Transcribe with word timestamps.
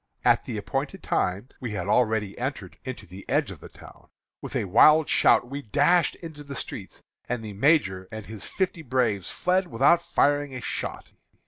At 0.25 0.45
the 0.45 0.57
appointed 0.57 1.03
time 1.03 1.49
(we 1.59 1.69
had 1.73 1.87
already 1.87 2.35
entered 2.39 2.79
into 2.83 3.05
the 3.05 3.23
edge 3.29 3.51
of 3.51 3.59
the 3.59 3.69
town), 3.69 4.07
with 4.41 4.55
a 4.55 4.65
wild 4.65 5.07
shout 5.07 5.47
we 5.47 5.61
dashed 5.61 6.15
into 6.15 6.43
the 6.43 6.55
streets, 6.55 7.03
and 7.29 7.45
the 7.45 7.53
Major 7.53 8.07
and 8.11 8.25
his 8.25 8.43
fifty 8.45 8.81
braves 8.81 9.29
fled 9.29 9.67
without 9.67 10.01
firing 10.01 10.55
a 10.55 10.61
shot. 10.61 11.11